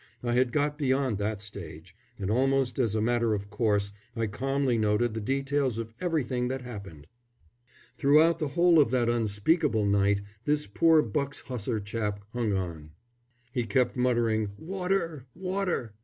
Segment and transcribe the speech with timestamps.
[0.23, 4.75] I had got beyond that stage, and almost as a matter of course I calmly
[4.79, 7.05] noted the details of everything that happened.
[7.99, 12.93] Throughout the whole of that unspeakable night this poor Bucks Hussar chap hung on.
[13.51, 15.27] He kept muttering, "Water!
[15.35, 15.93] Water!"